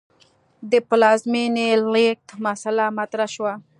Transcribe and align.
د 0.71 0.73
پلازمې 0.89 1.43
لېږد 1.93 2.27
مسئله 2.45 2.85
مطرح 2.97 3.27
شوه. 3.35 3.53